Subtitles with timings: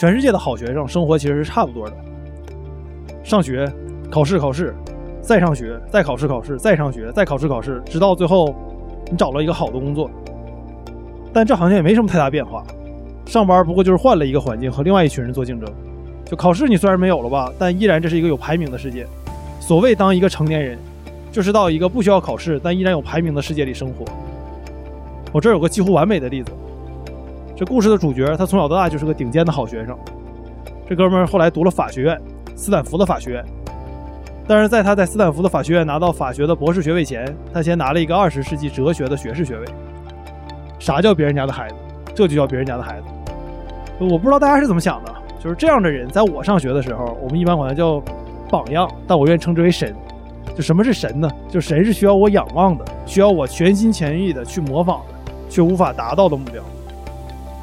[0.00, 1.94] 全世界的好学生生活其实是差不多的，
[3.22, 3.70] 上学、
[4.10, 4.74] 考试、考试，
[5.20, 8.54] 再上学、再考试、考试、再上学、再考试、考试，直到最后
[9.10, 10.10] 你找了一个好的工作。
[11.34, 12.64] 但这好像也没什么太大变化，
[13.26, 15.70] 上班不过就是换了一个环境和另外一群人做竞争。
[16.24, 19.06] 就考试你虽然没有了吧，但依然这是一个有排名的世界。
[19.60, 20.78] 所谓当一个成年人，
[21.30, 24.06] 就是到一个不需要考试但依然有排名的世界里生活。
[25.30, 26.50] 我这儿有个几乎完美的例子。
[27.60, 29.94] 这故事的主角，他从小到大就是个顶尖的好学生。
[30.88, 32.18] 这哥们儿后来读了法学院，
[32.56, 33.44] 斯坦福的法学院。
[34.48, 39.66] 但是在他在斯坦福的法学院拿到法学的博士学位前，他先拿了一个二十世纪哲学的学士学位。
[40.78, 41.74] 啥叫别人家的孩子？
[42.14, 43.04] 这就叫别人家的孩子。
[43.98, 48.02] 我不知道大家是怎么想的，就是这样的人，在我上学的时候，我们一般管他叫
[48.48, 49.94] 榜样，但我愿称之为神。
[50.56, 51.30] 就什么是神呢？
[51.50, 56.62] 就神是需要我仰望的，需要我全心全意的去模仿的，却无法达到的目标。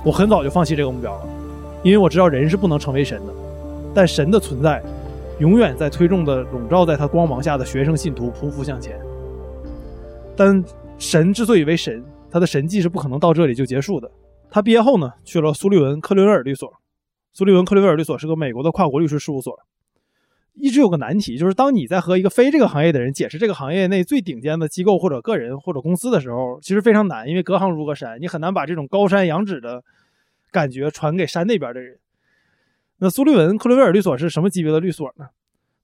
[0.08, 1.28] 我很早就放弃这个目标了，
[1.84, 3.34] 因为我知道人是不能成为神的，
[3.94, 4.82] 但神的存在，
[5.42, 8.98] 永远在推动的笼罩在他光芒下的学生信徒匍匐向前。
[10.34, 10.64] 但
[10.98, 14.10] 神之所以为神，他的神迹是不可能到这里就结束的。
[14.50, 16.72] 他毕业后呢，去了苏利文克伦威尔律所。
[17.34, 19.60] 苏利文克伦威尔律所是个美国的跨国律师事务所。
[20.54, 29.84] 一直有个难题，就是当你在和一个非这个行业的人解释这个行业内最顶尖的机构或者个人或者公司的时候，其实非常难，因为隔行如隔山，你很难把这种高山仰止的。
[30.58, 32.00] 感觉传给山那边的人。
[32.98, 35.28] 那苏利文克伦威尔律所是什么级别的律所呢？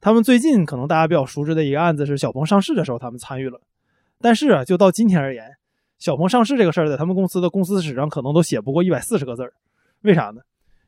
[0.01, 3.61] 他们最近可能大家比较熟知的一个案子是小鹏上市的时候，他们参与了。
[4.19, 5.51] 但是啊，就到今天而言，
[5.99, 9.53] 小鹏上市这个事儿在他们公司的公司史上可能都写不过一百四十个字儿。
[10.01, 10.41] 为啥呢？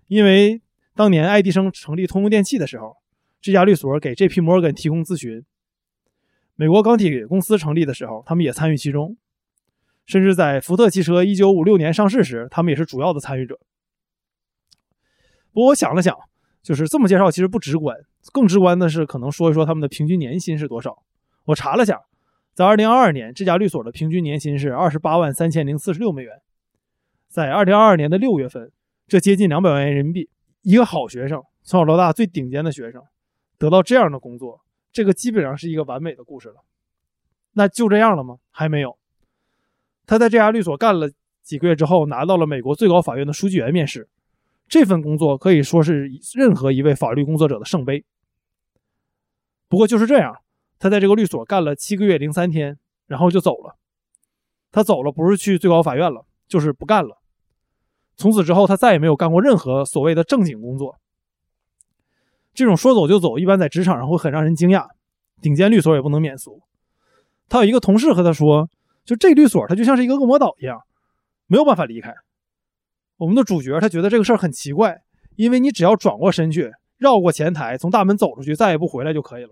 [0.07, 0.59] 因为
[0.95, 2.97] 当年爱迪生成立通用电气的时候，
[3.39, 4.41] 这家律所给 J.P.
[4.41, 5.41] 摩根提供咨询；
[6.55, 9.15] 美国钢铁公司成立的时候，他们也参与其中。
[10.07, 13.59] 甚至在福特汽车一九五六年上市时，他们也是主要的参与者。
[15.55, 16.13] 不过我想了想，
[16.61, 17.95] 就是这么介绍其实不直观，
[18.33, 21.01] 更直观的是可能说一说他们的平均年薪是多少。
[21.45, 22.01] 我查了下，
[22.53, 26.41] 在二零二二年这家律所的平均年薪是二十八万三千零四十六美元。
[27.29, 28.69] 在二零二二年的六月份，
[29.07, 30.29] 这接近两百万元人民币，
[30.61, 33.01] 一个好学生，从小到大最顶尖的学生，
[33.57, 34.59] 得到这样的工作，
[34.91, 36.55] 这个基本上是一个完美的故事了。
[37.53, 38.39] 那就这样了吗？
[38.51, 38.97] 还没有。
[40.05, 41.09] 他在这家律所干了
[41.41, 44.09] 几个月之后，拿到了美国最高法院的书记员面试。
[44.67, 48.03] 这份工作可以说是任何一位法律工作者的圣杯。
[49.67, 50.35] 不过就是这样，
[50.79, 52.77] 他在这个律所干了七个月零三天，
[53.07, 53.77] 然后就走了。
[54.71, 57.21] 他走了，不是去最高法院了，就是不干了。
[58.17, 60.97] 从此之后，他再也没有干过任何所谓的正经工作。
[62.53, 64.87] 这种说走就走，一般在职场上会很让人惊讶。
[65.41, 66.61] 顶尖律所也不能免俗。
[67.49, 68.69] 他有一个同事和他说。
[69.05, 70.81] 就这律所，它就像是一个恶魔岛一样，
[71.45, 72.11] 没有办法离开。
[73.17, 75.01] 我们的主角他觉得这个事儿很奇怪，
[75.35, 79.51] 因为你只要转过身去，绕过前台，从大门走出去，再也不回来就可以了。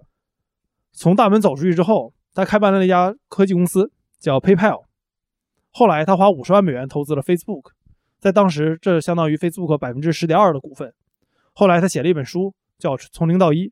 [0.91, 4.83] 从大门走出去之后，他开办了一家科技公司，叫 PayPal。
[5.71, 7.71] 后来他花五十万美元投资了 Facebook，
[8.19, 10.93] 在当时这相当于 Facebook 百分之十点二的股份。
[11.53, 13.67] 后来他写了一本书，叫《从零到一》，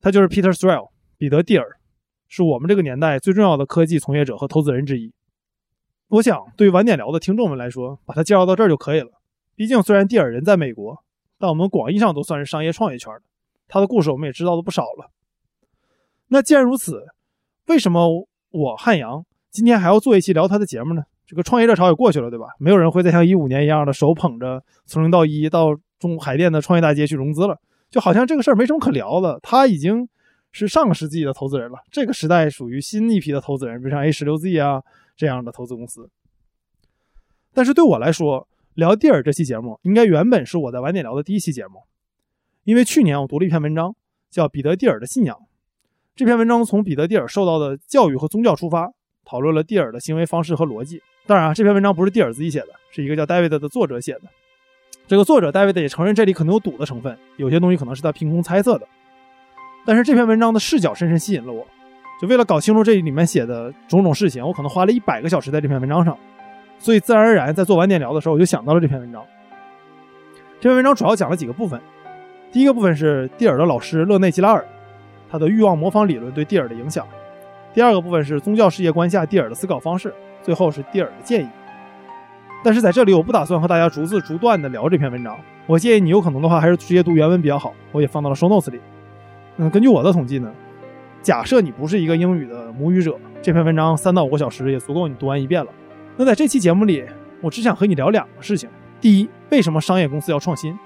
[0.00, 1.78] 他就是 Peter Thiel，彼得蒂尔。
[2.28, 5.12] 是我们这个年代最重要的科技从业者和投资人之一。
[6.08, 9.10] 我想，对于晚点聊的听众们来说，把它介绍到这儿就可以了。
[9.56, 11.02] 毕竟，虽然蒂尔人在美国，
[11.36, 13.22] 但我们广义上都算是商业创业圈的。
[13.66, 15.10] 他的故事我们也知道的不少了。
[16.28, 17.04] 那既然如此，
[17.66, 21.02] 为什么我汉阳今天还要做一期聊他的节目呢？
[21.26, 22.46] 这个创业热潮也过去了，对吧？
[22.60, 27.58] 没有人会再像一五年一样的手捧着从零到一到中海淀的创业大街去融资了，
[27.90, 29.40] 就好像这个事儿没什么可聊的。
[29.42, 30.08] 他已经。
[30.52, 34.80] 是上个世纪的投资人了，这个时代属于新一批的投资人，比如像 A 十六 Z 啊
[35.16, 36.10] 这样的投资公司。
[37.54, 41.84] 但是对我来说，聊蒂尔这期节目应该原本是我在晚点聊的第一期节目，
[42.64, 43.96] 因为去年我读了一篇文章，
[44.30, 45.36] 叫《彼得蒂尔的信仰》。
[46.14, 48.92] 这篇文章从彼得蒂尔受到的教育和宗教出发，
[49.24, 51.02] 讨论了蒂尔的行为方式和逻辑。
[51.26, 54.22] 当然啊，这篇文章不是蒂尔自己写的，是一个叫 David 的作者写的。
[55.06, 58.86] 这个作者 David 也承认这里可能有赌的成分，有些东西可能是他凭空猜测的。
[59.84, 61.66] 但是这篇文章的视角深深吸引了我，
[62.20, 66.16] 就为了搞清楚这里面写的种种事情，我可能花了一百个小时在这篇文章上，
[66.78, 69.22] 所以自然而然在做晚点聊的时候，我就想到了这篇文章。
[70.58, 71.80] 这篇文章主要讲了几个部分，
[72.50, 74.64] 第一个部分是蒂尔的老师勒内吉拉尔，
[75.30, 77.04] 他的欲望模仿理论对蒂尔的影响；
[77.74, 80.08] 第二个部分是宗教世界观下蒂尔的思考方式；
[80.42, 81.48] 最后是蒂尔的建议。
[82.64, 87.74] 但是在这里，我不打算和大家逐字逐段的聊这篇文章，我建议你有可能的话，还是直接读原文比较好。
[87.92, 88.80] 我也放到了 show notes 里。
[89.58, 90.50] 嗯，根据我的统计呢，
[91.26, 95.68] 假设你不是一个英语的母语者，这篇文章三到五个小时也足够你读完一遍了。
[96.16, 97.04] 那在这期节目里，
[97.40, 98.70] 我只想和你聊两个事情：
[99.00, 100.78] 第一，为什么商业公司要创新？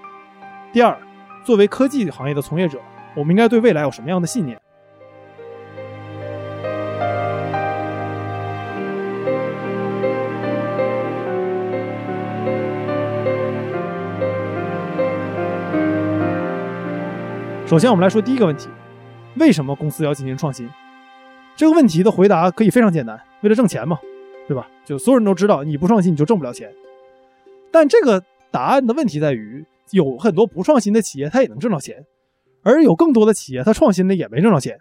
[0.72, 0.96] 第二，
[1.44, 2.78] 作为科技行业的从业者，
[3.14, 4.58] 我们应该对未来有什么样的信念？
[17.66, 18.70] 首先，我们来说第一个问题：
[19.36, 20.68] 为什么公司要进行创新？
[21.56, 23.98] 这个问题的回答可以非常简单，为了挣钱嘛，
[24.48, 24.68] 对吧？
[24.84, 26.72] 就所有人都知道，你不创新你就挣不了钱。
[27.70, 32.04] 但这个答案的问题在于，有很多不创新的企业它也能挣到钱，
[32.62, 34.80] 而有更多的企业它创新了也没挣到钱。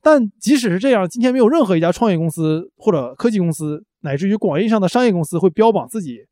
[0.00, 6.26] 但即使是这样，今天没有任何一家创业公司或者科技公司，乃至于广义上的商业公司会标榜自己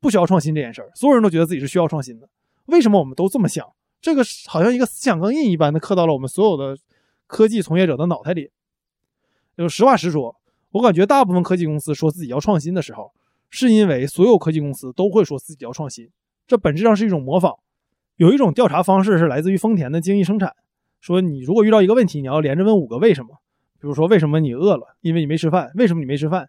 [0.00, 0.90] 不需要创新这件事儿。
[0.94, 2.28] 所有人都觉得自己是需要创新的。
[2.66, 3.66] 为什么我们都这么想？
[4.06, 6.78] 这个好像一个思想钢印一般的刻到了我们所有的
[7.26, 8.52] 科技从业者的脑袋里。
[9.56, 10.36] 就实话实说，
[10.70, 13.12] 我感觉大部分科技公司说自己要创新的时候，
[13.50, 16.08] 是因为所有科技公司都会说自己要创新，
[16.46, 17.52] 这本质上是一种模仿。
[18.14, 20.54] 有一种调查方式是来自于丰田的精益生产，
[21.00, 23.40] 说你如果遇到一个问题，你要连着问五个为什么。
[23.80, 24.96] 比如说，为什么你饿了？
[25.00, 25.72] 因为你没吃饭。
[25.74, 26.48] 为什么你没吃饭？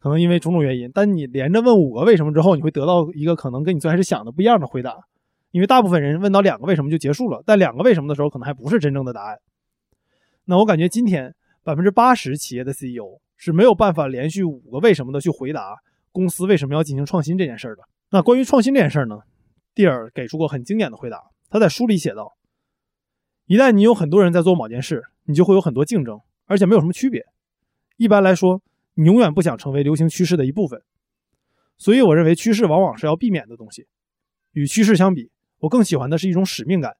[0.00, 0.90] 可能因为种种原因。
[0.92, 5.06] 但你连着问五个为什么之后，你会得到一个可能跟你最开始想的不一样的回答。
[5.50, 9.38] 因为大部分人问到两个为什么就结束了，但两个为什么的时候，可能还不是真正的答案。
[10.44, 11.34] 那我感觉今天。
[11.64, 15.76] 百分之八十企业的 CEO 是没有办法连续五个为什么的去回答
[16.12, 17.82] 公司为什么要进行创新这件事的。
[18.10, 19.18] 那关于创新这件事呢，
[19.74, 21.22] 蒂尔给出过很经典的回答。
[21.50, 22.38] 他在书里写道
[23.44, 27.22] ：“一旦你有很多人在做某件事，你就会有很多竞争，而且没有什么区别。
[27.98, 28.62] 一般来说，
[28.94, 30.80] 你永远不想成为流行趋势的一部分。
[31.76, 33.86] 所以，我认为趋势往往是要避免的东西。
[34.52, 36.96] 与趋势相比，我更喜欢的是一种使命感。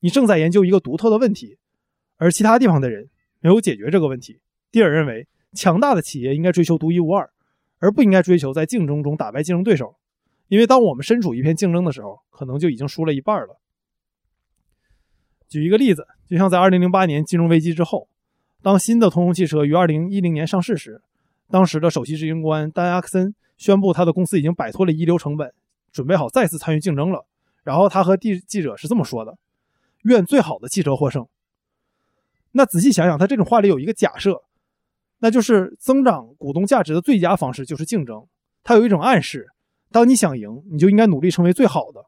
[0.00, 1.58] 你正在研究一个独特的问题，
[2.16, 3.08] 而其他地方的人。”
[3.42, 4.38] 没有解决这个问题。
[4.70, 7.30] 蒂尔认为，强大的企业应该追求独一无二，
[7.78, 9.96] 而不应该追求在竞争中打败竞争对手。
[10.48, 13.58] 因为当我们身处一片竞争的时候，可能就已经输了一半了。
[15.48, 18.10] 举一个例子，就像在2008年金融危机之后，
[18.60, 21.00] 当新的通用汽车于2010年上市时，
[21.48, 25.50] 当时的首席执行官丹·阿克森宣布他的公司已经摆脱了遗留成本，
[25.90, 27.24] 准备好再次参与竞争了。
[27.62, 29.36] 然后他和记记者是这么说的
[30.04, 31.26] ：“愿最好的汽车获胜。”
[32.52, 34.42] 那仔细想想，他这种话里有一个假设，
[35.18, 38.26] 那就是增长股东价值的最佳方式就是竞争。
[38.64, 39.48] 他有一种暗示，
[39.90, 42.04] 当你想赢，你就应该努力成为最好的。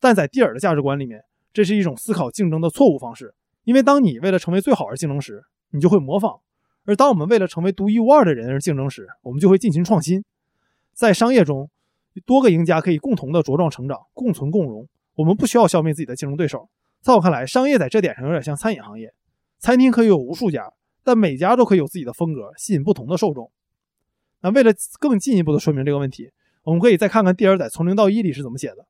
[0.00, 3.34] 但在蒂尔的价值观里面，这是一种思考竞争的错误方式。
[3.64, 6.40] 因为当你为了成为最好而竞争时，你就会模仿；
[6.84, 10.24] 而当我们为了成为独一无二的人而竞争时，我们就会进行创新。
[10.92, 11.70] 在商业中，
[12.20, 14.86] 多个赢家可以共同的茁壮成长，共存共荣。
[15.14, 16.68] 我们不需要消灭自己的竞争对手。
[17.00, 19.12] 在我看来，商业在这点上有点像餐饮行业。
[19.58, 20.72] 餐厅可以有无数家，
[21.02, 23.50] 但每家都可以有自己的风格，吸引不同的受众。
[24.40, 26.30] 那为了更进一步的说明这个问题，
[26.64, 28.82] 我们可以再看看蒂尔在《从零到一》里是怎么写的。《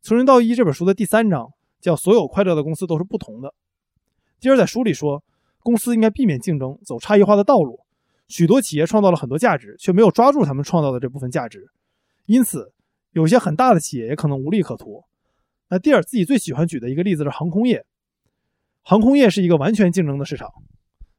[0.00, 3.48] 从零到一》这本书的第三章叫《所有快乐的公司都是不同的》。
[4.40, 5.22] 蒂尔在书里说，
[5.62, 7.80] 公司应该避免竞争，走差异化的道路。
[8.28, 11.66] 许多企业创造了很多价值，却没有抓住他们创造的这部分价值，
[12.26, 12.72] 因此
[13.12, 15.04] 有些很大的企业也可能无利可图。
[15.68, 17.84] 那蒂尔自己最喜欢举的一个例子是航空业。
[18.82, 20.50] 航空业是一个完全竞争的市场，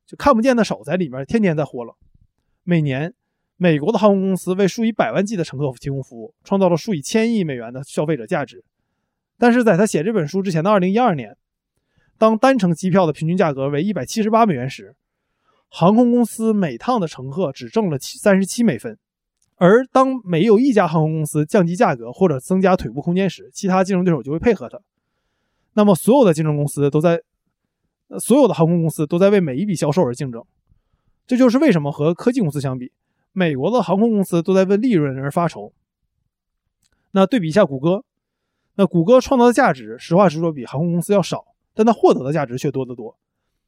[0.05, 1.95] 就看不见的手在里面天天在活了。
[2.63, 3.13] 每年，
[3.57, 8.63] 美国的航空公司为数以百万计的乘客提供服务，创造了数以千亿美元的消费者价值。
[9.37, 11.37] 但是在他写这本书之前的2012年，
[12.17, 14.95] 当单程机票的平均价格为178美元时，
[15.69, 18.97] 航空公司每趟的乘客只挣了37美分。
[19.55, 24.79] 而当没有一家航空公司降低价格或者增加腿部空间时，其他竞争对手就会配合他。
[25.73, 27.21] 那么，所有的竞争公司都在。
[28.19, 30.45] 所有的航空公司都在为每一笔销售而竞争，
[31.25, 32.91] 这就是为什么和科技公司相比，
[33.33, 35.73] 美国的航空公司都在为利润而发愁。
[37.11, 38.05] 那对比一下谷歌，
[38.75, 43.17] 那谷歌创造的价值，实话实说比航空公司要少，但它获得的价值却多得多。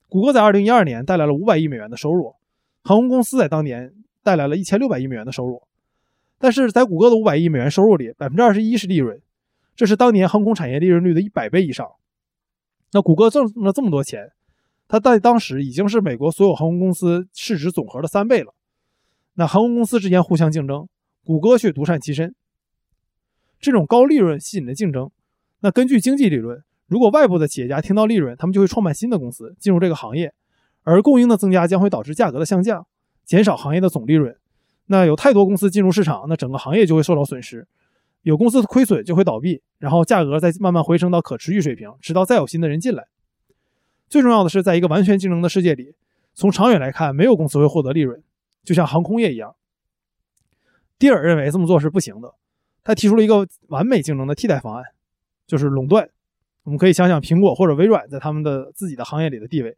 [0.08, 2.36] 谷歌在2012年带来了500亿美元的收入，
[2.84, 3.92] 航空公司在当年
[4.22, 5.64] 带来了一千六百亿美元的收入。
[6.40, 9.22] 但是在谷歌的500亿美元收入里，百分之二十一是利润，
[9.76, 11.88] 这是当年航空产业利润率的一百倍以上。
[12.92, 14.32] 那谷歌挣了这么多钱，
[14.88, 18.54] 它在当时已经是美国所有航空公司市值总和的三倍了。
[19.34, 20.88] 那航空公司之间互相竞争，
[21.26, 22.34] 谷歌却独善其身。
[23.60, 25.10] 这种高利润吸引了竞争。
[25.62, 30.34] 那根据经济理论，如果外部的企业家听到利润，他们就会创办新的公司进入这个行业，
[30.84, 32.86] 而供应的增加将会导致价格的下降，
[33.26, 34.38] 减少行业的总利润。
[34.88, 37.68] 那有太多公司进入市场，那整个行业就会受到损失。
[38.24, 43.08] 有公司的亏损就会倒闭，然后价格再慢慢回升到可持续水平，直到再有新的人进来。
[44.10, 45.94] 最重要的是，在一个完全竞争的世界里，
[46.34, 48.22] 从长远来看，没有公司会获得利润，
[48.64, 49.56] 就像航空业一样。
[51.00, 52.34] 蒂尔认为这么做是不行的，
[52.84, 54.84] 他提出了一个完美竞争的替代方案，
[55.46, 56.10] 就是垄断。
[56.64, 59.78] 我们可以想想苹果或者微软在他们的自己的行业里的地位。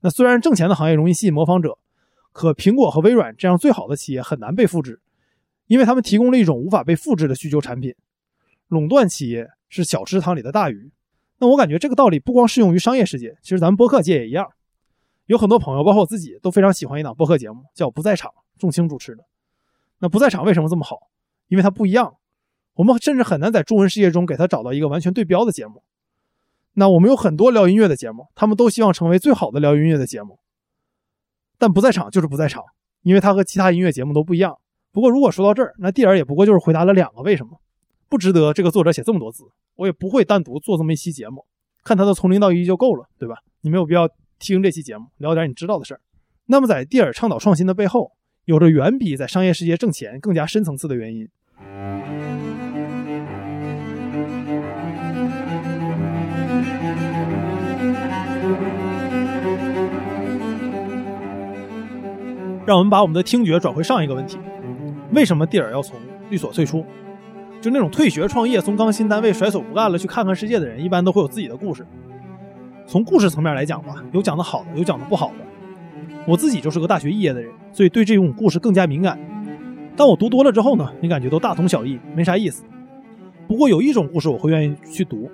[0.00, 1.76] 那虽然挣钱的行业容易吸引模仿者，
[2.38, 5.00] 可苹果和微软这样最好的企业很难被复制，
[5.66, 7.92] 因为他们提供了一种无法被复制的需求产品。
[8.68, 10.92] 垄断企业是小池塘里的大鱼。
[11.40, 14.48] 那我感觉这个道理不光适用于商业世界，其实咱们播客界也一样。
[15.26, 19.24] 有很多朋友，包括我自己，都非常喜欢一档播客节目，叫《不在场》，仲青主持的。
[19.98, 20.96] 那《不在场》为什么这么好？
[21.48, 22.14] 因为它不一样。
[22.74, 25.82] 我们甚至很难在中文世界中给它找到一个完全对标的节目。
[26.74, 30.38] 那我们有很多聊音乐的节目，他们都希望成为最好的聊音乐的节目。
[31.58, 32.62] 但不在场就是不在场，
[33.02, 34.56] 因为它和其他音乐节目都不一样。
[34.92, 37.60] 不过如果说到这儿，那蒂尔也不过就是回答了两个为什么，
[38.08, 39.44] 不值得这个作者写这么多字。
[39.76, 41.44] 我也不会单独做这么一期节目，
[41.84, 43.36] 看他的从零到一就够了，对吧？
[43.60, 46.00] 你没有必要听这期节目，聊点你知道的事儿。
[46.46, 48.12] 那么在蒂尔倡导创新的背后，
[48.44, 51.28] 有着远比在商业世界挣钱更加深层次的原因。
[62.68, 64.36] 让我们把我们的听觉转回上一个问题：
[65.14, 65.98] 为什么蒂尔要从
[66.28, 66.84] 律所退出？
[67.62, 71.86] 就那种退学创业、从刚新单位甩手不干了去看看世界的人，一般都会有自己的故事。
[72.86, 76.16] 从故事层面来讲吧，有讲的好的，有讲的不好的。
[76.26, 79.18] 我自己就是个大学肄业的人，所以对这种故事更加敏感。
[79.96, 82.64] 但我读多了之后呢，你感觉都大同小异，没啥意思。
[83.46, 85.30] 不过有一种故事我会愿意去读，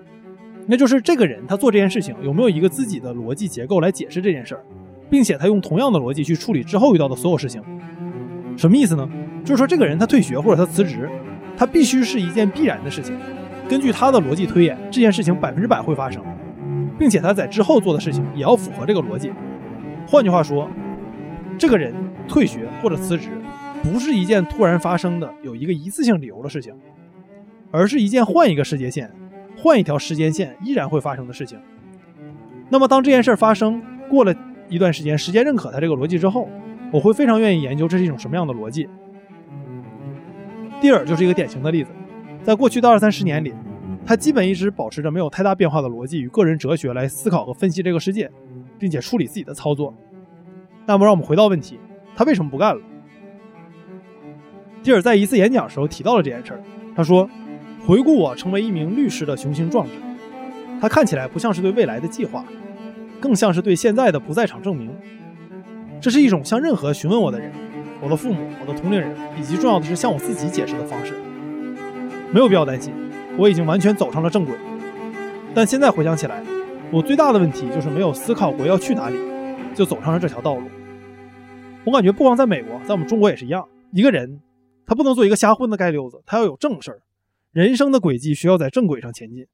[0.69, 4.65] 那就是这个人他做这件事情有没有一个自己的逻辑结构来解释这件事儿。
[5.15, 7.63] 并且他用同样的逻辑去处理之后遇到的所有事情，
[8.57, 9.09] 什么意思呢？
[9.45, 11.09] 就是说这个人他退学或者他辞职，
[11.57, 13.17] 他必须是一件必然的事情。
[13.69, 16.21] 根据他的逻辑推演，这件事情百分之百会发生，
[16.99, 19.31] 并且他在之后做的事情也要符合这个逻辑。
[20.05, 20.69] 换句话说，
[21.57, 21.95] 这个人
[22.27, 23.29] 退学或者辞职，
[23.85, 26.75] 不是一件突然发生的有一个一次性理由的事情，
[27.71, 29.09] 而是一件换一个时间线、
[29.57, 31.57] 换一条时间线依然会发生的事情。
[32.69, 33.81] 那么当这件事发生
[34.11, 34.35] 过了。
[34.69, 36.49] 一段时间，时间认可他这个逻辑之后，
[36.93, 38.89] 我会非常愿意研究这是一种什么样的逻辑。
[40.81, 41.91] 蒂尔就是一个典型的例子，
[42.43, 43.55] 在过去的二三十年里，
[44.05, 48.31] 他基本一直保持着没有太大变化的逻辑与个人哲学来思考和分析这个世界，
[48.79, 49.95] 并且处理自己的操作。
[50.87, 51.79] 那么，让我们回到问题，
[52.15, 52.83] 他为什么不干了？
[54.83, 56.61] 蒂尔在一次演讲时候提到了这件事儿，
[56.95, 57.29] 他说
[57.87, 59.93] ：“回顾我成为一名律师的雄心壮志，
[60.81, 62.45] 他看起来不像是对未来的计划。”
[63.25, 64.95] 更像是对现在的不在场证明，
[65.99, 67.51] 这是一种向任何询问我的人、
[68.03, 71.15] 我的父母、我的同龄人，以及重要的是向我自己解释的方式。
[72.31, 72.93] 没有必要担心，
[73.39, 74.55] 我已经完全走上了正轨。
[75.55, 76.45] 但现在回想起来，
[76.93, 79.17] 我最大的问题就是没有思考过要去哪里，
[79.75, 80.69] 就走上了这条道路。
[81.87, 83.67] 我感觉不光在美国，在我们中国也是一样。
[83.91, 84.43] 一个人
[84.85, 87.01] 他不能做一个瞎混的街溜子，他要有正事儿。
[87.53, 89.47] 人生的轨迹需要在正轨上前进，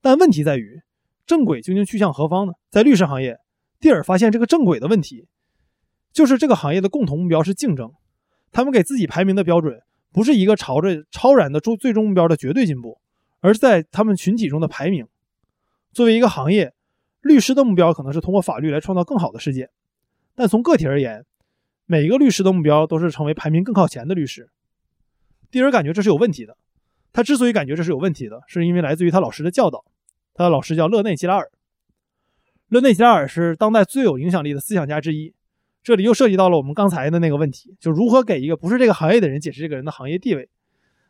[0.00, 0.80] 但问题在于。
[1.32, 2.52] 正轨究竟去向何方呢？
[2.68, 3.38] 在律师行业，
[3.80, 5.28] 蒂尔发现这个正轨的问题，
[6.12, 7.90] 就是这个行业的共同目标是竞争。
[8.50, 9.80] 他们给自己排名的标准，
[10.12, 13.00] 不是一个朝着超然的终最终目标的绝对进步，
[13.40, 15.06] 而是在他们群体中的排名。
[15.94, 16.74] 作为一个行业，
[17.22, 19.70] 律师的目标可能是通过法律来创造更好的世界，
[20.34, 21.24] 但从个体而言，
[21.86, 24.50] 每一个律师的目标都是成为排名更靠前的律师。
[25.50, 26.58] 蒂尔感觉这是有问题的。
[27.10, 29.82] 他之所以感觉这是有问题的，是因为来自于他老师的教导。
[30.34, 31.50] 他的老师叫勒内·吉拉尔。
[32.68, 35.34] 勒内·吉拉尔是当代最有影响力的思想家之一。
[35.82, 40.48] 这里又涉及到了我们刚才的那个问题，就如何给一个不是这个行业的人解释这个人的行业地位。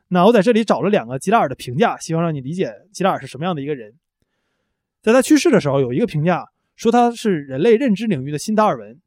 [0.09, 3.95] 那我在这里找了两个吉拉尔的评价，希望让你理解吉拉尔是什么样的一个人。
[5.03, 8.99] 在他去世的时候，有一个评价说他是人类认知领域的新达尔文，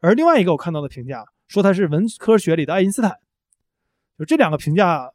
[0.00, 3.16] 而另外一个我看到的评价说他是文科学里的爱因斯坦。
[4.18, 5.12] 就这两个评价，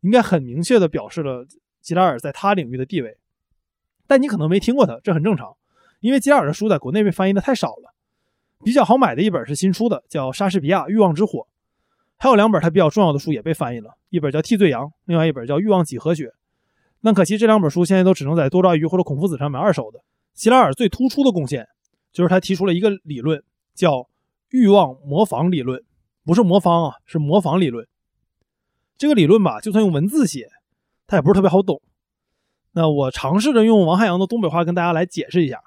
[0.00, 1.46] 应该很明确地表示了
[1.82, 3.18] 吉拉尔在他领域的地位。
[4.06, 5.56] 但你可能没听过他，这很正常，
[6.00, 7.94] 因为吉拉尔的书在国内被翻译的太少了。
[8.62, 11.40] 比较好买的一本是新出的，叫《莎士比亚欲望之火》，
[12.16, 16.26] 还有两本他比较重要的书也被翻译了，一本叫《替罪羊》，另外一本叫《欲望几何学》。
[17.02, 20.00] 但可惜这两本书现在都只能在多抓鱼或者孔夫子上买二手的。
[20.32, 21.68] 吉拉尔最突出的贡献
[22.12, 23.42] 就是他提出了一个理论，
[23.74, 24.08] 叫
[24.48, 25.82] 欲望模仿理论，
[26.24, 27.86] 不是魔方啊，是模仿理论。
[28.96, 30.48] 这个理论吧，就算用文字写，
[31.06, 31.82] 它也不是特别好懂。
[32.76, 35.62] 那我尝试着用王汉阳的东北话跟大家来解释一下。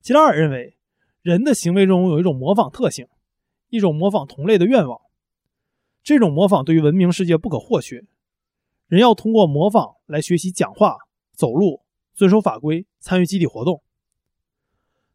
[0.00, 0.78] 吉拉尔认为，
[1.22, 3.08] 人的行为中有一种模仿特性，
[3.68, 5.00] 一种模仿同类的愿望。
[6.04, 8.04] 这种模仿对于文明世界不可或缺。
[8.86, 10.98] 人要通过模仿来学习讲话、
[11.32, 11.82] 走路、
[12.14, 13.82] 遵守法规、参与集体活动。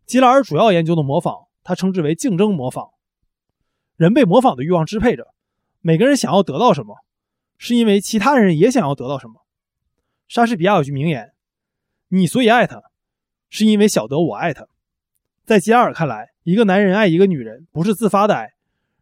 [0.05, 2.89] 吉拉尔主要研究的模仿，他称之为竞争模仿。
[3.95, 5.33] 人被模仿的欲望支配着，
[5.79, 6.97] 每个人想要得到什么，
[7.57, 9.47] 是因为其他人也想要得到什么。
[10.27, 11.34] 莎士比亚有句名言
[12.10, 12.84] ：“你所以爱他，
[13.50, 14.67] 是因为晓得我爱他。”
[15.46, 18.53] 在吉尔看来，一个男人爱一个女人，不是自发的爱，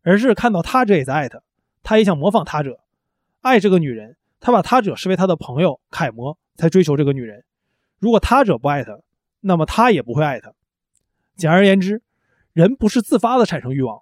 [0.03, 1.41] 而是看到他者也在爱他，
[1.81, 2.79] 他也想模仿他者，
[3.41, 4.17] 爱这个女人。
[4.39, 7.43] 他把他者视为他的朋友、楷模，才追求这个女人。
[7.97, 8.99] 如果他者不爱他，
[9.39, 10.53] 那么他也不会爱她。
[11.35, 12.03] 简而言之，
[12.53, 13.99] 人不是自发的产生欲望，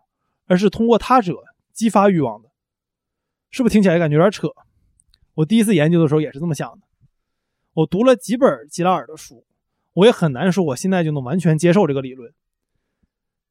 [0.47, 1.33] 而是通过他者
[1.71, 2.49] 激发欲望的。
[3.51, 4.49] 是不是听起来感觉有点扯？
[5.35, 6.85] 我第一次研究的时候也是这么想的。
[7.73, 9.45] 我读了几本吉拉尔的书，
[9.93, 12.33] 我也很难说我现在就能完全接受这个理论。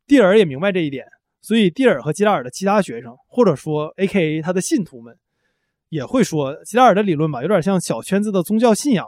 [0.06, 1.06] 蒂尔也明白这一点，
[1.40, 5.18] 所以蒂尔和吉拉尔的其他学生，或者说 A.K.A 他的信徒们。
[5.88, 9.06] 也会说吉拉尔的理论吧，有点像小圈子的宗教信仰。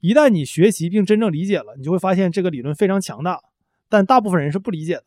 [0.00, 3.42] 一旦你学习并真正理解了，你就会发现这个理论非常强大。
[3.90, 5.04] 但大部分人是不理解的。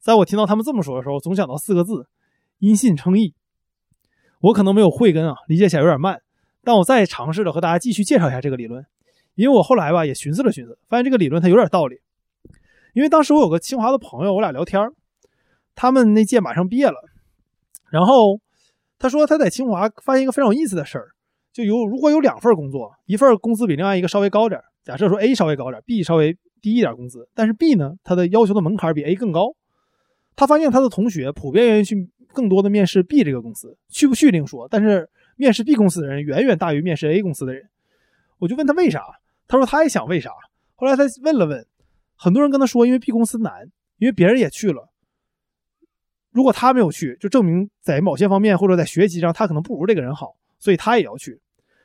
[0.00, 2.08] 在我听到他们这么说的时候，总想到四个字：
[2.58, 3.34] 因信称义。
[4.40, 6.22] 我可能没有慧根啊，理解起来有点慢。
[6.66, 8.84] 但我再尝试着和大家继续介绍一下这个理论，
[9.36, 12.00] 因为我后来吧也寻思了寻思，发现这个理论它有点道理。
[12.92, 14.82] 因为当时我有个清华的朋友，我俩聊天
[15.76, 16.96] 他们那届马上毕业了，
[17.90, 18.40] 然后。
[18.98, 21.08] 他说他在清华发现一个非常有意思的事儿，
[21.52, 29.54] 就有如果有两份工作，一份工资比另外一个稍微高点，假设说 A 稍微高点，B 稍微低一点工资，但是 B 呢，他的要求的门槛比 A 更高。
[30.34, 37.68] 他发现他的同学普遍愿意去更多的面试 B 这个公司，去不去另说，但是面试 B 公司的人远远大于面试 A 公司的人。
[38.38, 39.02] 我就问他为啥，
[39.46, 40.30] 他说他也想为啥。
[40.74, 41.66] 后来他问了问，
[42.16, 44.90] 很多人跟他说，因为 B 公司难，因为别人也去了。
[46.32, 51.40] 如果他没有去，就证明在某些方面或者在学习上，他可能不如这个人好，所以他也要去。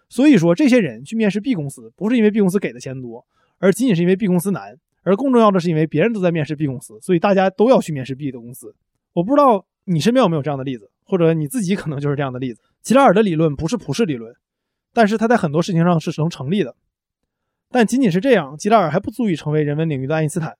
[0.10, 3.26] 所以说，这些人去面试 B 公司，不是因为 B 公司给的钱多，
[3.60, 4.78] 而仅仅是因为 B 公司难。
[5.04, 8.76] 而更重要的是，因为别人都在面试 B 公司，所以大家都要去面试 B 的公司。
[9.13, 12.62] 我不知道你身边有没有这样的例子，或者你自己可能就是这样的例子。
[12.82, 14.36] 吉拉尔的理论不是普世理论，
[14.94, 16.76] 但是他在很多事情上是能成立的。
[17.70, 20.58] 但仅仅是这样，吉拉尔还不足以成为人文领域的爱因斯坦。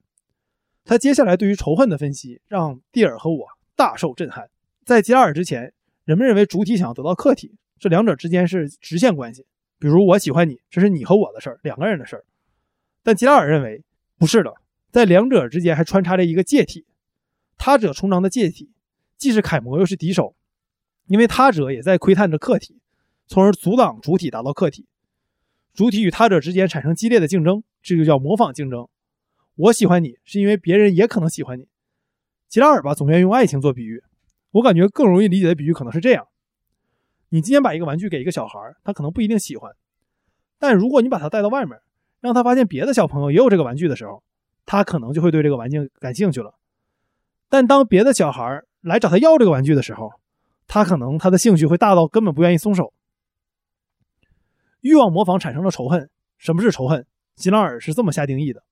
[0.84, 3.46] 他接下来对于仇恨的分析，让蒂尔和我。
[3.74, 4.48] 大受震撼。
[4.84, 5.72] 在吉拉尔之前，
[6.04, 9.46] 人们认为主体想要得到客体，这两者之间是直线关系。
[9.78, 12.24] 比如我喜欢你，这是你和我的事儿，两个人的事儿。
[13.02, 13.82] 但吉拉尔认为
[14.18, 14.52] 不是的，
[14.92, 16.86] 在两者之间还穿插着一个介体，
[17.56, 18.70] 他者充当的介体，
[19.16, 20.36] 既是楷模又是敌手，
[21.06, 22.80] 因为他者也在窥探着客体，
[23.26, 24.86] 从而阻挡主体达到客体。
[25.74, 28.88] 主体与他者之间产生激烈的竞争，这就叫模仿竞争。
[29.56, 31.68] 我喜欢你，是因为别人也可能喜欢你。
[32.48, 34.02] 吉拉尔吧，总愿意用爱情做比喻。
[34.50, 36.26] 我感觉更容易理解的比喻可能是这样：
[37.30, 39.72] 你今天把一个玩具给一个小孩，他可能不一定喜欢；
[40.58, 41.78] 但如果你把他带到外面，
[42.20, 44.22] 让他发现别的小朋友也有这个玩具的时候，
[44.66, 46.54] 他可能就会对这个玩具感兴趣了。
[47.48, 50.12] 但当别的小孩来找他要这个玩具的时候，
[50.66, 52.92] 他可能他的兴趣会大到根本不愿意松手。
[54.80, 56.10] 欲望模仿产生了仇恨。
[56.38, 57.06] 什么是仇恨？
[57.36, 58.64] 吉拉尔是这么下定义的。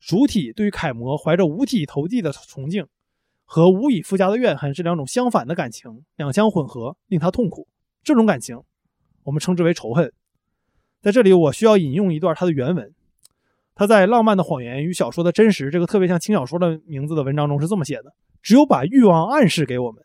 [0.00, 2.84] 主体对于楷模怀着五体投地的崇敬
[3.44, 7.68] 和无以复加的怨恨，是两种相反的感情，两相混合，令他痛苦。
[8.02, 8.60] 这种感情，
[9.22, 10.12] 我们称之为仇恨。
[11.00, 12.92] 在这里，我需要引用一段他的原文。
[13.76, 18.12] 他在《浪漫的谎言与小说的真实》这个特别像轻小说的名字的文章中是这么写的：
[18.42, 20.04] 只有把欲望暗示给我们，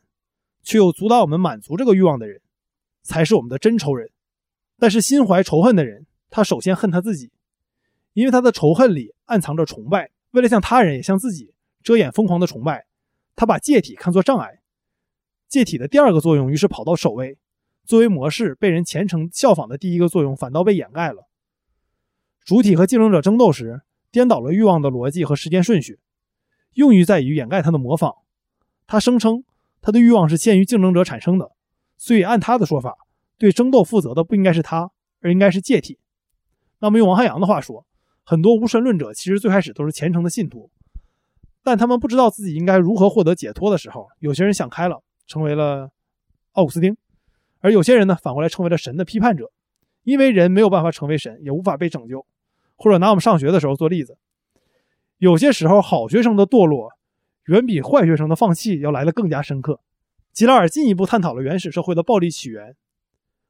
[0.68, 2.42] 却又阻挡我们满足这个欲望的人，
[3.02, 4.12] 才是我们的真仇人。
[4.78, 7.32] 但是心怀仇恨的人，他首先恨他自己。
[8.12, 12.86] 因为他的仇恨里暗藏着崇拜，为了向他人也向自己遮掩疯狂的崇拜，
[13.34, 14.60] 他把介体看作障碍。
[15.48, 17.38] 介体的第二个作用于是跑到首位，
[17.86, 21.30] 作为模式被人虔诚效仿的第一个作用反倒被掩盖了。
[22.44, 26.02] 主体和竞争者争斗时，颠倒了欲望的逻辑和时间顺序，
[26.74, 28.14] 用意在于掩盖他的模仿。
[28.86, 29.46] 他声称
[29.88, 31.50] 他的欲望是限于竞争者产生的，
[31.96, 32.98] 所以按他的说法，
[33.38, 35.98] 对争斗负责的不应该是他，而应该是介体。
[36.80, 37.86] 那么用王汉阳的话说。
[38.26, 40.70] 很多无神论者其实最开始都是虔诚的信徒，
[41.64, 45.90] 但他们不知道自己应该如何获得解脱的时候，有些人想开了，成为了
[46.52, 46.94] 奥古斯丁；
[47.62, 49.50] 而有些人呢，反过来成为了神的批判者，
[50.04, 52.26] 因为人没有办法成为神，也无法被拯救。
[52.76, 54.18] 或者拿我们上学的时候做例子，
[55.20, 56.92] 有些时候好学生的堕落，
[57.48, 59.80] 远比坏学生的放弃要来得更加深刻。
[60.34, 62.76] 吉拉尔进一步探讨了原始社会的暴力起源，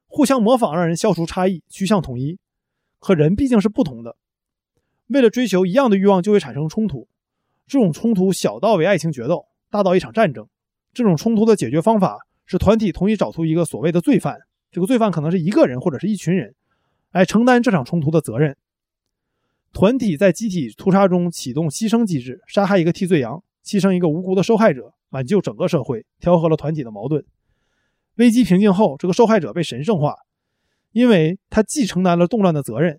[0.06, 2.38] 互相模仿让人消除差异，趋向统一。
[3.00, 4.16] 可人毕竟是不同的。
[5.08, 7.08] 为了追求一样的欲望，就会产生冲突。
[7.66, 10.48] 这种冲突小到为爱情决斗，大到一场战争。
[10.94, 14.38] 这种冲突的解决方法是团体同意找出一个所谓的罪犯，
[14.70, 16.54] 这个罪犯可能是一个人或者是一群人，
[17.10, 18.56] 来承担这场冲突的责任。
[19.72, 27.22] 团体在集体屠杀中启动牺牲机制，杀害一个替罪羊，牺牲一个无辜的受害者，挽救整个社会，调和了团体的矛盾。
[28.14, 30.16] 危机平静后，这个受害者被神圣化，
[30.92, 32.98] 因为他既承担了动乱的责任，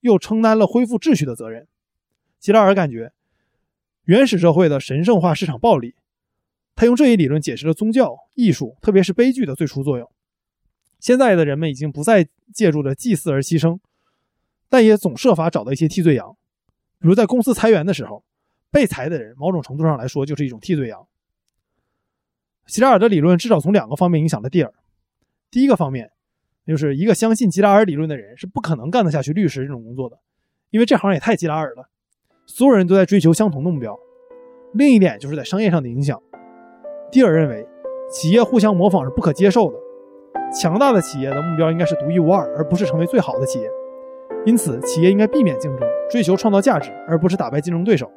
[0.00, 1.68] 又承担了恢复秩序的责任。
[2.40, 3.12] 吉拉尔感觉，
[4.06, 5.94] 原始社会的神圣化市场暴力，
[6.74, 10.10] 他用这一理论解释了宗教、艺术，特别是悲剧的最初作用。
[10.98, 13.78] 现在的人们已经不再借助着祭祀而牺牲，
[14.68, 16.36] 但也总设法找到一些替罪羊，
[16.98, 18.24] 比如在公司裁员的时候，
[18.70, 21.06] 被裁的人某种程度上来说就是一种替罪羊。
[22.66, 24.72] 吉拉尔的理论至少从两个方面影响了蒂尔。
[25.50, 26.10] 第一个方面，
[26.66, 30.18] 就是一个相信吉拉尔理论的人是不可能干得下去律师这种工作的，
[30.70, 31.88] 因为这行也太吉拉尔了，
[32.46, 33.98] 所有人都在追求相同的目标。
[34.74, 36.20] 另一点就是在商业上的影响，
[37.10, 37.66] 蒂尔认为
[38.10, 39.78] 企业互相模仿是不可接受的，
[40.52, 43.70] 强大的企业的目标应该是独一无二，而不是成为最好的企业。
[44.44, 48.12] 因此，企业应该避免竞争，追求创造价值，而不是打败竞争对手。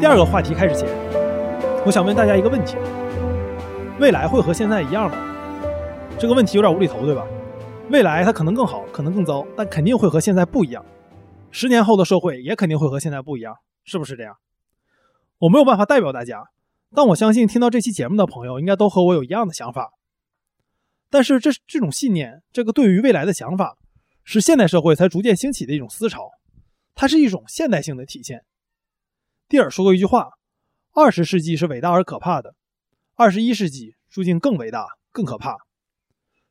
[0.00, 0.88] 第二个话题开始前，
[1.84, 2.76] 我想问大家一个问题：
[3.98, 5.16] 未来会和现在一样吗？
[6.16, 7.26] 这个问题有点无厘头，对吧？
[7.90, 10.86] 未来它可能更好，可能更糟，但肯定会和现在不一样。
[11.50, 14.36] 十年后的社会也肯定会和现在不一样，是不是这样？
[15.40, 16.44] 我没有办法代表大家，
[16.94, 19.94] 但我相信听到这期节目的朋友应该都和我有一样的想法。
[21.10, 23.76] 但是这这种信念，这个对于未来的想法，
[24.22, 26.30] 是现代社会才逐渐兴起的一种思潮，
[26.94, 28.44] 它是一种现代性的体现。
[29.48, 30.32] 蒂尔说过一句话
[30.92, 32.54] ：“二十世纪是伟大而可怕的，
[33.14, 35.56] 二十一世纪注定更伟大、更可怕。”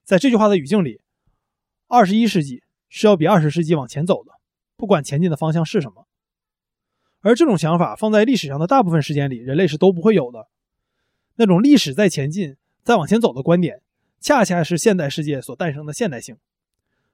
[0.04, 1.00] 在这句话的语境里，
[1.88, 4.32] 二十一世纪是要比二十世纪往前走的，
[4.76, 6.08] 不管前进的方向是什么。
[7.20, 10.48] 而这种想法放在历史上的大部分时间里，人类是都不会有的。
[11.36, 13.84] 那种历史在前进、在往前走的观点，
[14.20, 16.38] 恰恰是现代世界所诞生的现代性。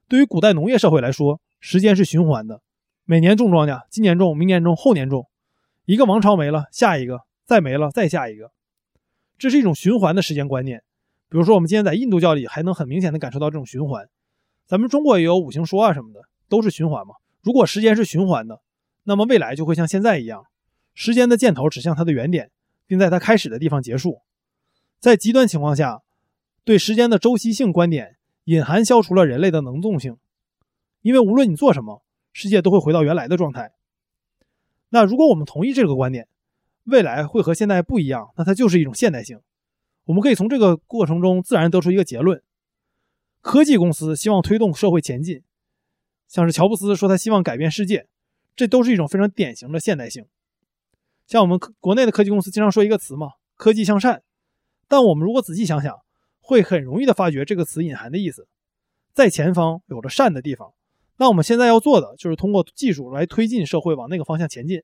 [0.07, 2.61] 对于古代农业社会来说，时间是循环的，
[3.03, 5.27] 每年种庄稼，今年种，明年种，后年种。
[5.85, 8.51] 一个王朝没了，下一个再没了，再下一个，
[9.37, 10.81] 这是一种循环的时间观念。
[11.27, 14.07] 比如说，我们今天在印度教里还能很明显的感受到这种循环。
[14.65, 17.15] 咱们中国也有五行说啊什么的，都是循环嘛。
[17.41, 18.61] 如果时间是循环的，
[19.03, 20.45] 那么未来就会像现在一样，
[20.93, 22.49] 时间的箭头指向它的原点，
[22.87, 24.21] 并在它开始的地方结束。
[25.01, 26.01] 在极端情况下，
[26.63, 28.15] 对时间的周期性观点
[28.45, 30.15] 隐含消除了人类的能动性，
[31.01, 33.73] 因为无论你做什么，世界都会回到原来的状态。
[34.93, 36.27] 那如果我们同意这个观点，
[36.83, 39.41] 未来会和现在不一样，那它就是一种现代性。
[40.03, 42.43] 我们可以从这个过程中自然得出一个结论：
[43.41, 45.41] 科技公司希望推动社会前进，
[46.27, 48.07] 像是乔布斯说他希望改变世界，
[48.55, 50.27] 这都是一种非常典型的现代性。
[51.25, 54.21] 像我们国内的科技公司经常说一个词嘛，“科技向善”，
[54.87, 56.01] 但我们如果仔细想想，
[56.39, 58.47] 会很容易的发觉这个词隐含的意思，
[59.11, 60.73] 在前方有着善的地方。
[61.17, 64.81] 那我们现在要做的就是通过技术来推进社会往那个方向前进。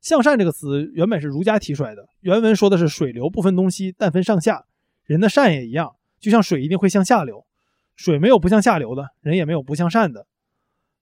[0.00, 4.66] 向善这个词原本是儒家提出来的，原文说的是水流不分东西，但分上下。
[5.04, 7.46] 人的善也一样，就像水一定会向下流，
[7.94, 10.26] 水没有不向下流的，人也没有不向善的。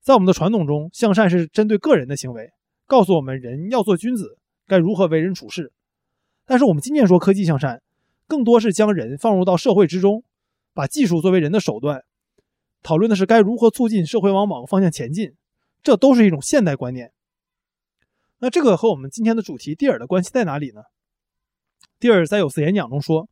[0.02, 2.50] 在我们的传统中，向善是针对个人的行为，
[2.86, 5.72] 告诉我们人要做君子，该如何为人处事。
[6.44, 7.82] 但是我们今天说科技向善，
[8.26, 10.24] 更多是将人放入到社会之中，
[10.74, 12.04] 把技术作为人的手段。
[12.82, 15.34] 讨论的是该如何促进社会往某个方向前进，
[15.82, 17.12] 这都是一种现代观念。
[18.38, 20.80] 那这个和我们今天的主题蒂尔的关系在哪里呢？
[21.98, 23.28] 蒂尔在有次演讲中说：“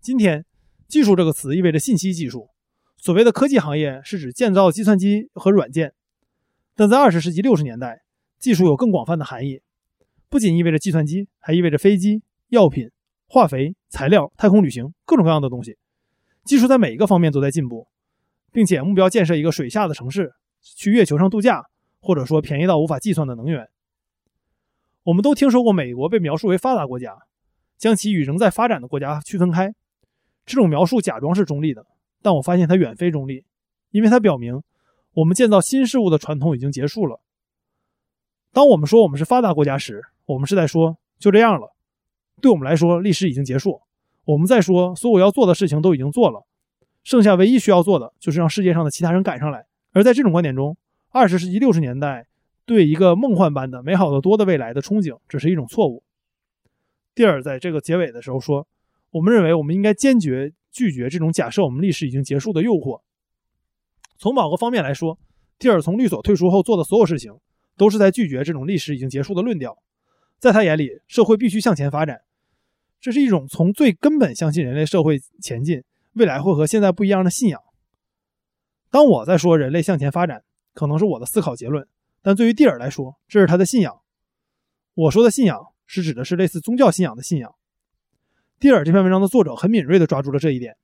[0.00, 0.46] 今天，
[0.88, 2.48] 技术这个词意味着信息技术。
[2.96, 5.92] 所谓的科技行业是指建造计算机和软件，
[6.74, 8.02] 但在二十世纪六十年代，
[8.38, 9.60] 技术有更广泛的含义，
[10.30, 12.90] 不仅意味着计算机，还意味着飞机、药品、
[13.26, 15.76] 化肥、材料、太空旅行各种各样的东西。
[16.44, 17.86] 技术在每一个方面都在进步。”
[18.54, 21.64] 并且目标建设一个水下的城市，去月球上度假，
[22.00, 23.68] 或者说便宜到无法计算的能源。
[25.02, 27.18] 我们都听说过美国被描述为发达国家，
[27.76, 29.74] 将其与仍在发展的国家区分开。
[30.46, 31.84] 这种描述假装是中立的，
[32.22, 33.44] 但我发现它远非中立，
[33.90, 34.62] 因为它表明
[35.14, 37.20] 我们建造新事物的传统已经结束了。
[38.52, 41.74] 当我们说我们是发达国家时，我们是在说就这样了。
[42.40, 43.80] 对我们来说，历史已经结束。
[44.26, 46.46] 我们在说所有要做的事情都已经做了。
[47.04, 49.66] 剩下唯一需要做的就是让世界上的其他人赶上来。
[49.92, 50.76] 而在这种观点中，
[51.10, 52.26] 二十世纪六十年代
[52.64, 56.02] 对一个梦幻般的、美好的多的未来的憧憬，只是一种错误。
[57.14, 58.66] 蒂尔在这个结尾的时候说
[59.12, 63.02] ：“我们认为我们应该坚决拒绝这种假设我们历史已经结束的诱惑。”
[64.18, 65.18] 从某个方面来说，
[65.58, 67.32] 蒂尔从律所退出后做的所有事情，
[67.76, 69.78] 都是在拒绝这种历史已经结束的论调。
[70.40, 72.22] 在他眼里，社会必须向前发展，
[73.00, 75.84] 这是一种从最根本相信人类社会前进。
[76.14, 77.60] 未来会和现在不一样的信仰。
[78.90, 81.86] 当我在说人类向前发展，可能是我的思考结论，
[82.22, 84.00] 但对于蒂尔来说，这是他的信仰。
[84.94, 87.54] 我说的信仰是指的是类似宗教信仰的信仰。
[88.60, 90.76] 蒂尔这篇文章的作者很敏锐地抓住了这一点，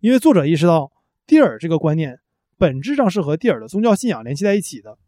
[0.00, 0.92] 因为作者意识到
[1.26, 2.20] 蒂尔这个观念
[2.58, 4.98] 本质上是和蒂尔的宗教信仰联系在一起的。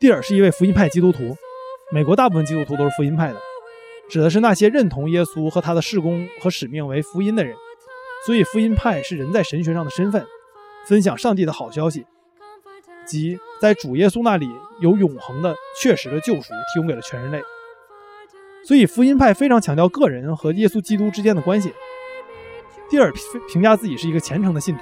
[0.00, 1.36] 蒂尔是一位福音派基督徒，
[1.92, 3.36] 美国大部分基督徒都是福音派的。
[4.08, 7.54] 指的是那些认同耶稣和他的事工和使命为福音的人，
[8.24, 10.26] 所以福音派是人在神学上的身份，
[10.86, 12.06] 分享上帝的好消息，
[13.04, 14.48] 即在主耶稣那里
[14.80, 17.42] 有永恒的、确实的救赎，提供给了全人类。
[18.64, 21.74] 所以福音派非常强调个人和耶稣基督之间的关系。
[22.88, 23.12] 蒂尔
[23.52, 24.80] 评价自己是一个虔诚的信徒，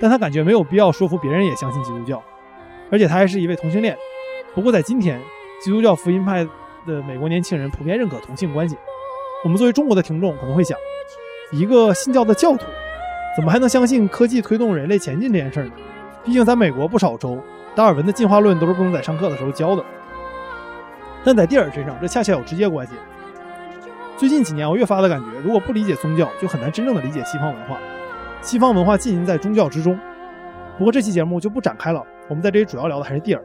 [0.00, 2.20] 但他感觉没有必要说服别人也相信基督教，
[2.90, 3.96] 而且他还是一位同性恋。
[4.54, 5.20] 不过在今天，
[5.62, 6.46] 基督教福音派。
[6.86, 8.74] 的美国年轻人普遍认可同性关系。
[9.44, 10.78] 我们作为中国的听众可能会想，
[11.52, 12.64] 一个信教的教徒，
[13.36, 15.70] 怎么还能相信科技推动人类前进这件事呢？
[16.24, 17.38] 毕竟在美国不少州，
[17.74, 19.84] 达尔文的进化论都是不能在上课的时候教的。
[21.22, 22.94] 但在蒂尔身上，这恰恰有直接关系。
[24.16, 27.78] 最近几年，我越发的感觉，如果不理解宗教，就很难真正的理解西方文化。
[28.40, 30.00] 西方文化浸淫在宗教之中。
[30.78, 33.44] 不过这期节目就不展开了，我们在这里主要聊的还是蒂尔。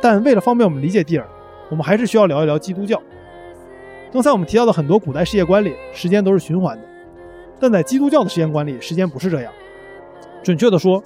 [0.00, 1.26] 但为了方便我们理解蒂尔。
[1.68, 3.02] 我们还是需要聊一聊基督教。
[4.12, 6.84] 刚才我们提到的很多古代世界观里，时间都是循环的，
[7.58, 9.52] 但在基督教的时间观里，时间不是这样。
[10.44, 11.02] 准确的说，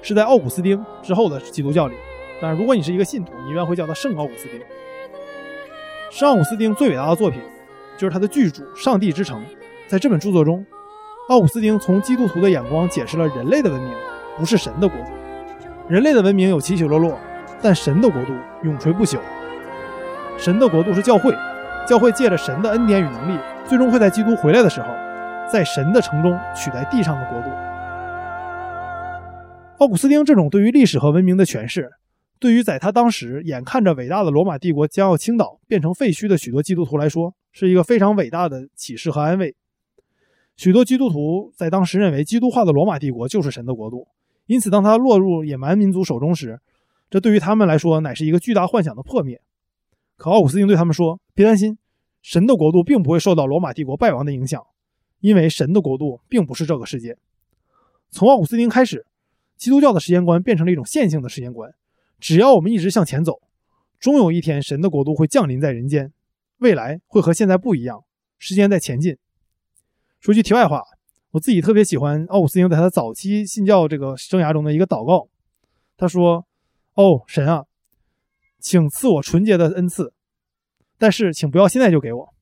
[0.00, 1.94] 是在奥古斯丁之后的基督教里。
[2.40, 4.58] 但如果你是一个信徒，你一般会叫他圣奥古斯丁。
[6.10, 7.38] 圣奥古斯丁最伟大的作品
[7.98, 9.38] 就是他的巨著《上帝之城》。
[9.86, 10.64] 在这本著作中，
[11.28, 13.92] 奥古斯丁从基督徒的眼光解释了人类的文明
[14.38, 15.10] 不是神的国度。
[15.86, 17.18] 人类的文明有起起落落，
[17.60, 19.18] 但神的国度永垂不朽。
[20.38, 21.34] 神的国度是教会，
[21.86, 24.88] 教会借着神的恩典与能力，最终会在基督回来的时候，
[25.50, 27.48] 在神的城中取代地上的国度。
[29.78, 31.90] 奥古斯丁这种对于历史和文明的诠释，
[32.40, 39.54] 对于在他当时眼看着伟大的罗马帝国将要倾倒、变成废墟的许多基督徒来说，是一个非常伟大的启示和安慰。
[40.56, 44.08] 许多基督徒在当时认为，基督化的罗马帝国就是神的国度，
[44.46, 46.60] 因此当他落入野蛮民族手中时，
[47.10, 49.40] 这对于他们来说乃是一个巨大幻想的破灭。
[50.16, 51.78] 可奥古斯丁对他们说：“别担心，
[52.22, 54.60] 神的国度并不会受到罗马帝国败亡的影响，
[55.20, 57.16] 因为神的国度并不是这个世界。
[58.10, 59.06] 从奥古斯丁开始，
[59.56, 61.72] 基督教的时间观变成了一种线性的时间观。
[62.18, 63.40] 只要我们一直向前走，
[64.00, 66.12] 终有一天神的国度会降临在人间，
[66.58, 68.02] 未来会和现在不一样。
[68.38, 69.16] 时间在前进。
[70.18, 70.82] 说句题外话，
[71.30, 75.28] 我自己特别喜欢奥古斯丁在他早期信教这个生涯中的一个祷告。
[75.96, 76.44] 他说
[76.98, 77.64] ：‘哦，神啊。’”
[78.58, 80.12] 请赐我纯洁的恩赐，
[80.98, 82.34] 但是请不要现在就给我。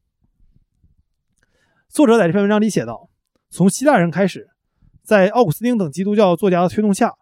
[1.90, 3.11] 作者在这篇文章里写道：
[3.51, 4.49] 从希腊人开始，
[5.03, 7.12] 在奥古斯丁等基督教作家的推动下，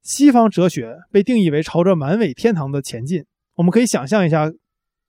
[0.00, 3.26] 西方哲学被定义为朝着满伟天堂的前进。
[3.56, 4.50] 我们可以想象一下，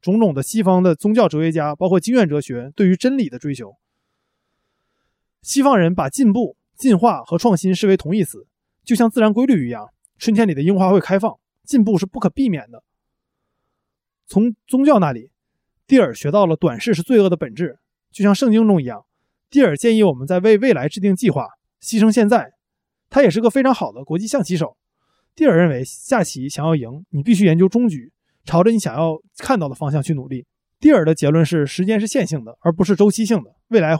[0.01, 3.77] 种种的西方的宗教哲学家，包括经验哲学对于真理的追求。
[5.41, 8.45] 西方人把进步、进化和创新视为同义词，
[8.83, 9.87] 就像自然规律一样，
[10.17, 11.39] 春天里的樱花会开放，
[11.69, 12.83] 进步是不可避免的。
[14.25, 15.29] 从宗教那里，
[15.85, 17.77] 蒂尔学到了短视是罪恶的本质，
[18.11, 19.05] 就像圣经中一样。
[19.51, 21.47] 蒂尔建议我们在为未来制定计划，
[21.79, 22.53] 牺牲现在。
[23.07, 24.77] 他也是个非常好的国际象棋手。
[25.35, 28.11] 蒂尔认为，下棋想要赢，你必须研究终局，
[28.43, 30.47] 朝着你想要看到的方向去努力。
[30.79, 33.53] 蒂尔的结论是，时间是线性的，而不是周期性的。
[33.67, 33.95] 未来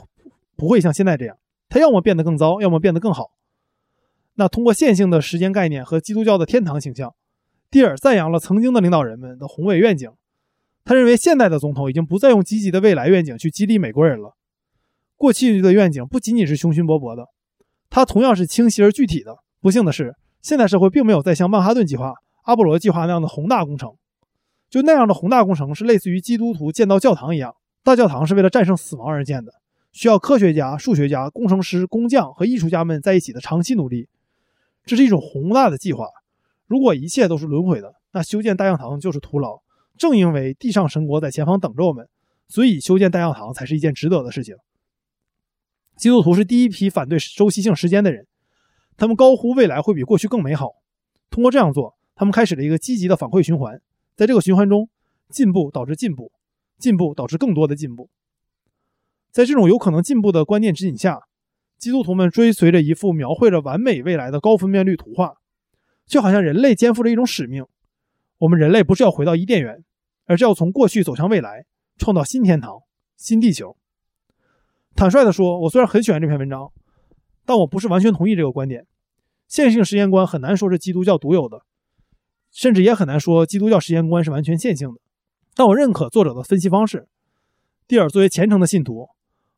[0.56, 3.30] 不会像现在这样，它要么变得更糟，要么变得更好。
[4.34, 7.14] 那通过线性的时间概念和基督教的天堂形象，
[7.70, 10.10] 蒂尔赞扬了曾经的领导人们的宏伟愿景。
[10.84, 14.34] 他认为，现代的总统已经不再用积极的未来愿景去激励美国人了。
[15.16, 17.26] 过去的愿景不仅仅是雄心勃勃的，
[17.88, 19.36] 它同样是清晰而具体的。
[19.60, 23.92] 不幸的是，现代社会并没有再像曼哈顿计划、阿波罗计划那样的宏大工程。
[24.68, 27.54] 就那样的宏大工程，是类似于基督徒建造教堂一样。
[27.84, 29.52] 大教堂是为了战胜死亡而建的，
[29.92, 34.08] 需要科学家、数学家、工程师、工匠和艺术家们在一起的长期努力。
[34.84, 36.06] 这是一种宏大的计划。
[36.70, 39.60] 如果一切都是轮回的，那修建大教堂就是徒劳。
[39.98, 42.08] 正因为地上神国在前方等着我们，
[42.46, 44.54] 所以修建大教堂才是一件值得的事情。
[45.96, 48.24] 基督徒是第一批反对周期性时间的人，
[48.96, 50.70] 他们高呼未来会比过去更美好。
[51.28, 53.82] 通过这样做，他们开始了一个积极的反馈循环。
[54.14, 54.88] 在这个循环中，
[55.28, 56.30] 进步导致进步，
[56.78, 58.08] 进步导致更多的进步。
[59.32, 61.18] 在这种有可能进步的观念指引下，
[61.78, 65.34] 基督徒们追随着一幅描绘着完美未来的高分辨率图画，
[66.10, 67.64] 就好像人类肩负着一种使命。
[68.38, 69.82] 我们人类不是要回到伊甸园。
[70.26, 71.66] 而是要从过去走向未来，
[71.98, 72.82] 创造新天堂、
[73.16, 73.76] 新地球。
[74.94, 76.70] 坦率地说，我虽然很喜欢这篇文章，
[77.44, 78.86] 但我不是完全同意这个观点。
[79.48, 81.62] 线性时间观很难说是基督教独有的，
[82.52, 85.00] 甚至也很难说基督教时间观是完全线性的。
[85.56, 87.08] 但我认可作者的分析方式。
[87.88, 89.08] 蒂尔作为虔诚的信徒，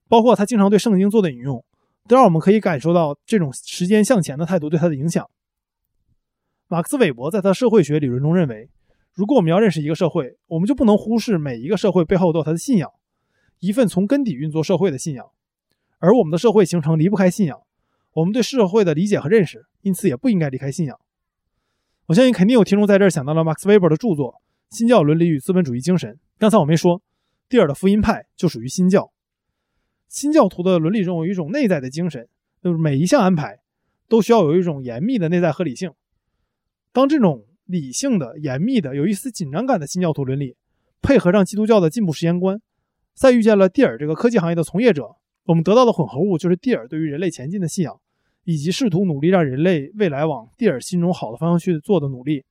[0.09, 1.63] 包括他经常对圣经做的引用，
[2.09, 5.29] 都让我们可以感受到这种时间向前的态度对他的影响。
[6.73, 8.71] 马克思韦伯在他的社会学理论中认为，
[9.13, 12.91] 如果我们要认识一个社会，我们就不能忽视每一个社会背后都有他的信仰，
[13.59, 15.27] 一份从根底运作社会的信仰。
[15.99, 17.61] 而我们的社会形成离不开信仰，
[18.15, 20.99] 我们对社会的理解和认识，因此也不应该离开信仰。
[22.07, 24.41] 我相信肯定有听众在这儿想到了马克思韦伯的著作
[24.75, 26.15] 《新教伦理与资本主义精神》。
[26.39, 27.03] 刚才我没说，
[27.51, 29.13] 蒂尔的福音派就属于新教。
[30.09, 32.27] 新教徒的伦理中有一种内在的精神，
[32.63, 33.59] 就是每一项安排
[34.09, 35.93] 都需要有一种严密的内在合理性。
[36.93, 40.57] 当这种理性的、严密的、有一丝紧张感的新教徒伦理，
[41.01, 42.61] 配合上基督教的进步实验观，
[43.15, 47.99] 再遇见了蒂尔这个科技行业的从业者，我们得到的混合物就是蒂尔对于人类前进的信仰，
[48.45, 52.45] 以及试图努力让人类未来往蒂尔心中好的方向去做的努力。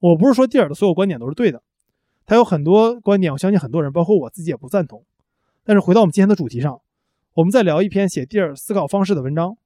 [0.00, 1.62] 我不是说蒂尔的所有观点都是对的，
[2.26, 5.04] 他有很多观点，我相信很多人，包括我自己也不赞同。
[5.64, 6.80] 但是回到我们今天的主题上，
[7.34, 9.56] 我们再聊一篇写蒂尔思考方式的文章。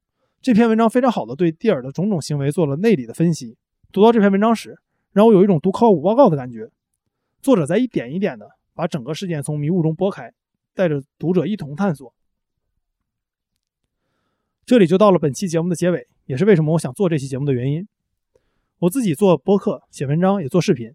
[0.42, 3.56] 这篇文章非常好的对蒂尔的种种行为做了内里的分析。
[3.92, 4.78] 读到这篇文章时，
[5.12, 6.70] 让我有一种读考古报告的感觉。
[7.42, 10.32] 作者在一点一点的把整个事件从迷雾中拨开，
[10.74, 12.14] 带着读者一同探索。
[14.64, 17.88] 这里就到了本期节目的结尾，也是为什么我想做这期节目的原因。
[18.78, 20.94] 我自己做播客、写文章也做视频，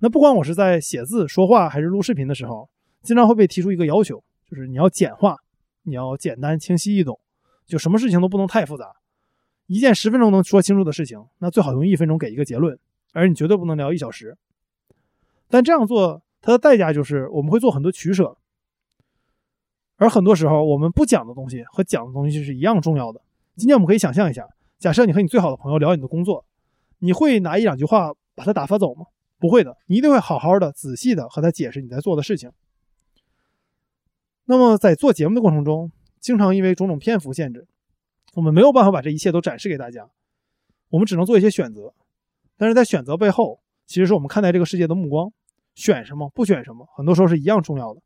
[0.00, 2.68] 那不管我是在写字、说话还是录视频的时候，
[3.00, 5.38] 经常会被提出一个要求，就是你要简化，
[5.84, 7.18] 你要简单、清晰易懂，
[7.66, 8.94] 就什么事情都不能太复杂。
[9.70, 12.76] 一件十分钟能说清楚的事情，那最好用一分钟给一个结论，
[13.12, 14.36] 而你绝对不能聊一小时。
[15.46, 18.36] 但这样做，它的代价就是我们会做很多取舍，
[19.94, 23.22] 而很多时候我们不讲的东西和讲的东西是一样重要的。
[23.54, 24.44] 今天我们可以想象一下，
[24.76, 26.44] 假设你和你最好的朋友聊你的工作，
[26.98, 29.06] 你会拿一两句话把他打发走吗？
[29.38, 32.50] 不会的，你一定会好好的、仔细的和他解释你在做的事情。
[34.46, 37.68] 那么在做节目的过程中，经常因为种种篇幅限制。
[38.34, 40.08] 我们没有办法把这一切都展示给大家，
[40.88, 41.92] 我们只能做一些选择。
[42.56, 45.32] 但是在选择背后，其实是我们看待这个世界的目光。
[45.74, 48.02] 选什么，不选什么，很多时候是一样重要的。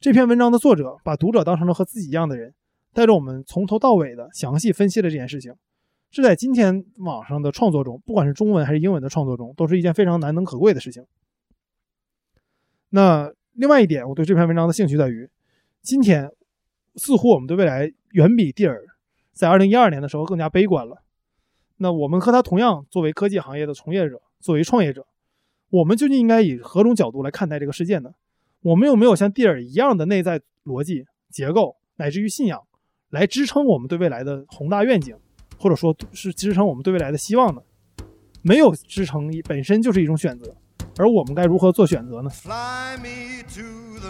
[0.00, 2.54] 这篇文章的作者把读者当成了和自己一样的人，
[2.92, 5.54] 带着我们从头到尾的详细分析了这件事情。
[6.10, 11.04] 这在今天网上的创作中，不管是中文还是英文的创作中，都是一件非常难能可贵的事情。
[12.88, 15.28] 那另外一点，我对这篇文章的兴趣在于，
[15.82, 16.32] 今天
[16.96, 18.87] 似乎我们对未来远比蒂尔。
[19.38, 21.04] 在二零一二年的时候更加悲观了。
[21.76, 25.06] 那我们和他同样作为科技行业的从业者，作为创业者，
[25.70, 28.10] 我们究竟应该以何种角度来看待这个世界呢？
[28.62, 32.60] 我们有没有像蒂尔一样的内在逻辑结构，乃至于信仰，
[33.10, 35.14] 来支撑我们对未来的宏大愿景，
[35.56, 37.62] 或者说是支撑我们对未来的希望呢？
[38.42, 40.52] 没有支撑本身就是一种选择，
[40.96, 42.30] 而我们该如何做选择呢？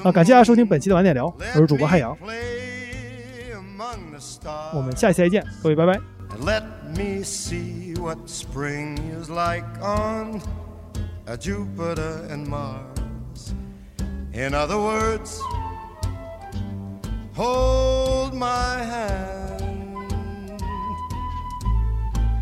[0.02, 2.16] 啊，感谢大家收听本期的晚点聊，我是主播汉阳。
[4.73, 5.99] 我们下期再见，各位拜拜。
[6.39, 6.63] Let
[6.95, 10.41] me see what spring is like on
[11.27, 13.53] a Jupiter and Mars.
[14.34, 15.39] In other words,
[17.36, 19.62] hold my hand.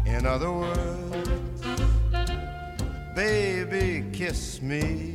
[0.05, 1.61] In other words,
[3.13, 5.14] baby, kiss me.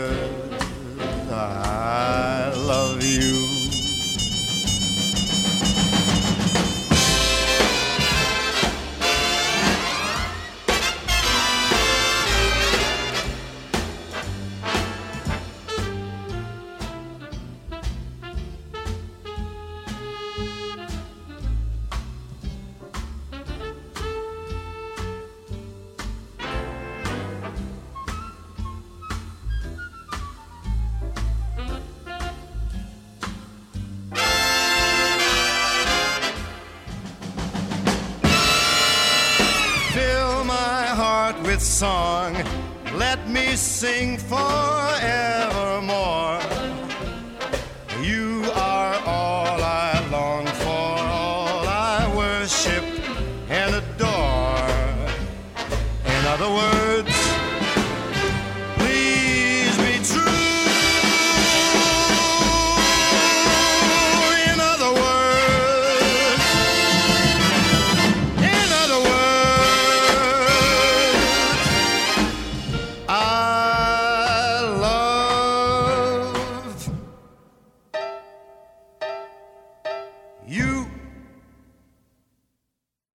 [43.81, 44.50] sing for